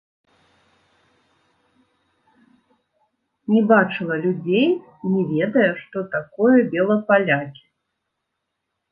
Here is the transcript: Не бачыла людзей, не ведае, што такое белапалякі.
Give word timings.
Не 3.55 3.61
бачыла 3.71 4.17
людзей, 4.23 4.65
не 5.11 5.21
ведае, 5.33 5.67
што 5.83 5.97
такое 6.15 6.57
белапалякі. 6.73 7.63